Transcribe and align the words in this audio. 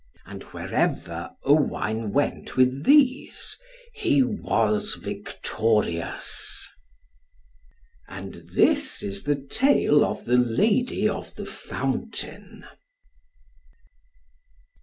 And 0.25 0.41
wherever 0.45 1.29
Owain 1.43 2.09
went 2.11 2.57
with 2.57 2.85
these, 2.85 3.55
he 3.93 4.23
was 4.23 4.95
victorious. 4.95 6.67
And 8.07 8.49
this 8.55 9.03
is 9.03 9.25
the 9.25 9.35
tale 9.35 10.03
of 10.03 10.25
THE 10.25 10.39
LADY 10.39 11.07
OF 11.07 11.35
THE 11.35 11.45
FOUNTAIN. 11.45 12.65